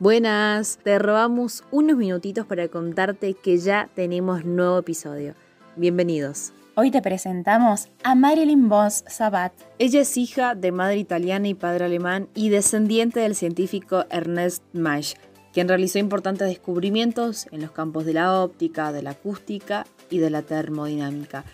[0.00, 5.34] Buenas, te robamos unos minutitos para contarte que ya tenemos nuevo episodio.
[5.76, 6.54] Bienvenidos.
[6.74, 9.52] Hoy te presentamos a Marilyn Vos Sabat.
[9.78, 15.16] Ella es hija de madre italiana y padre alemán y descendiente del científico Ernest Mach,
[15.52, 20.30] quien realizó importantes descubrimientos en los campos de la óptica, de la acústica y de
[20.30, 21.44] la termodinámica.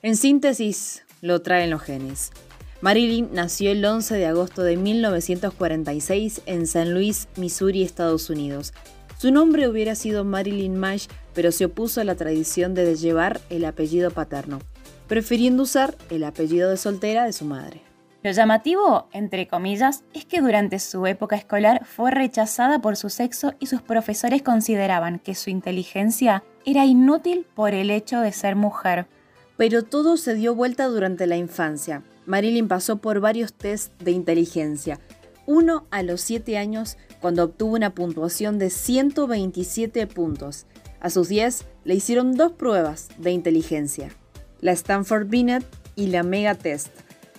[0.00, 2.32] En síntesis, lo traen los genes.
[2.82, 8.72] Marilyn nació el 11 de agosto de 1946 en San Luis, Missouri, Estados Unidos.
[9.18, 13.66] Su nombre hubiera sido Marilyn Mash, pero se opuso a la tradición de llevar el
[13.66, 14.60] apellido paterno,
[15.08, 17.82] prefiriendo usar el apellido de soltera de su madre.
[18.22, 23.52] Lo llamativo, entre comillas, es que durante su época escolar fue rechazada por su sexo
[23.60, 29.06] y sus profesores consideraban que su inteligencia era inútil por el hecho de ser mujer.
[29.58, 32.02] Pero todo se dio vuelta durante la infancia.
[32.30, 35.00] Marilyn pasó por varios tests de inteligencia.
[35.46, 40.66] Uno a los 7 años, cuando obtuvo una puntuación de 127 puntos.
[41.00, 44.10] A sus 10 le hicieron dos pruebas de inteligencia,
[44.60, 46.90] la Stanford Binet y la Mega Test,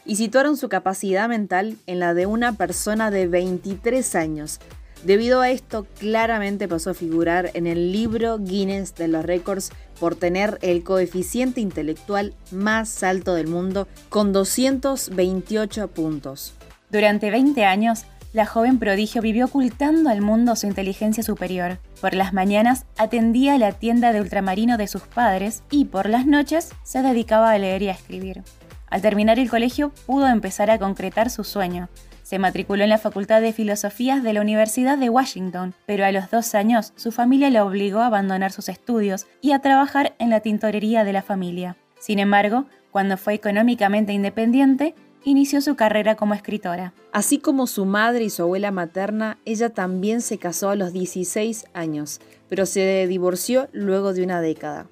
[0.05, 4.59] y situaron su capacidad mental en la de una persona de 23 años.
[5.03, 10.15] Debido a esto, claramente pasó a figurar en el libro Guinness de los récords por
[10.15, 16.53] tener el coeficiente intelectual más alto del mundo con 228 puntos.
[16.91, 21.79] Durante 20 años, la joven prodigio vivió ocultando al mundo su inteligencia superior.
[21.99, 26.69] Por las mañanas atendía la tienda de ultramarino de sus padres y por las noches
[26.83, 28.43] se dedicaba a leer y a escribir.
[28.91, 31.89] Al terminar el colegio pudo empezar a concretar su sueño,
[32.31, 36.31] se matriculó en la Facultad de Filosofías de la Universidad de Washington, pero a los
[36.31, 40.39] dos años su familia la obligó a abandonar sus estudios y a trabajar en la
[40.39, 41.75] tintorería de la familia.
[41.99, 44.95] Sin embargo, cuando fue económicamente independiente,
[45.25, 46.93] inició su carrera como escritora.
[47.11, 51.65] Así como su madre y su abuela materna, ella también se casó a los 16
[51.73, 54.87] años, pero se divorció luego de una década.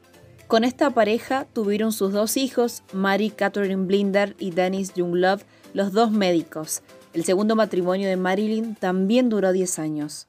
[0.50, 6.10] Con esta pareja tuvieron sus dos hijos, Mary Catherine Blinder y Dennis Younglove, los dos
[6.10, 6.82] médicos.
[7.14, 10.28] El segundo matrimonio de Marilyn también duró 10 años.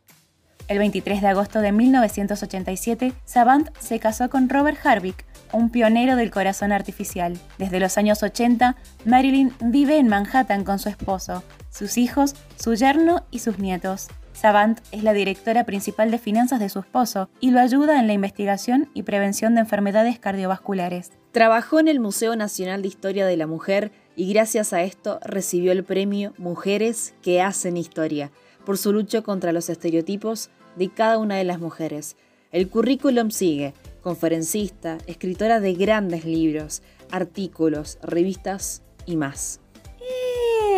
[0.68, 5.24] El 23 de agosto de 1987, Savant se casó con Robert Harvick,
[5.54, 7.38] un pionero del corazón artificial.
[7.56, 13.24] Desde los años 80, Marilyn vive en Manhattan con su esposo, sus hijos, su yerno
[13.30, 14.08] y sus nietos.
[14.32, 18.12] Savant es la directora principal de finanzas de su esposo y lo ayuda en la
[18.12, 21.12] investigación y prevención de enfermedades cardiovasculares.
[21.32, 25.72] Trabajó en el Museo Nacional de Historia de la Mujer y gracias a esto recibió
[25.72, 28.30] el premio Mujeres que hacen historia
[28.64, 32.16] por su lucha contra los estereotipos de cada una de las mujeres.
[32.52, 39.60] El currículum sigue, conferencista, escritora de grandes libros, artículos, revistas y más.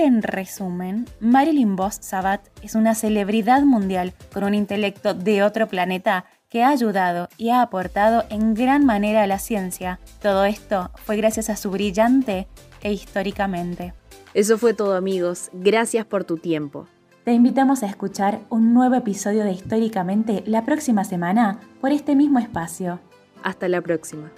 [0.05, 6.25] En resumen, Marilyn Vos Sabat es una celebridad mundial con un intelecto de otro planeta
[6.49, 10.01] que ha ayudado y ha aportado en gran manera a la ciencia.
[10.21, 12.49] Todo esto fue gracias a su brillante
[12.81, 13.95] e históricamente.
[14.35, 16.89] Eso fue todo amigos, gracias por tu tiempo.
[17.23, 22.41] Te invitamos a escuchar un nuevo episodio de Históricamente la próxima semana por este mismo
[22.41, 22.99] espacio.
[23.45, 24.33] Hasta la próxima.